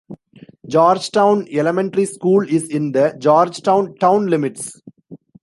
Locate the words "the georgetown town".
2.91-4.25